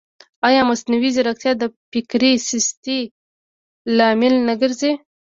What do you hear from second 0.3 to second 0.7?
ایا